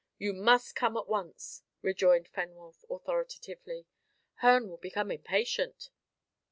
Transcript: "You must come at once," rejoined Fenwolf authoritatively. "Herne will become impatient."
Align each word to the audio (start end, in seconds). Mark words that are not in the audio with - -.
"You 0.17 0.33
must 0.33 0.75
come 0.75 0.97
at 0.97 1.07
once," 1.07 1.61
rejoined 1.83 2.27
Fenwolf 2.27 2.83
authoritatively. 2.89 3.85
"Herne 4.37 4.67
will 4.67 4.77
become 4.77 5.11
impatient." 5.11 5.91